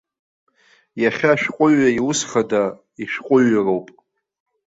[1.01, 2.61] Иахьа ашәҟәыҩҩы иус хада
[3.03, 3.87] ишәҟәыҩҩроуп.